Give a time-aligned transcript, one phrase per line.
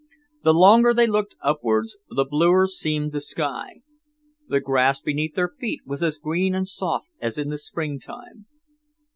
[0.43, 3.83] The longer they looked upwards, the bluer seemed the sky.
[4.47, 8.47] The grass beneath their feet was as green and soft as in springtime.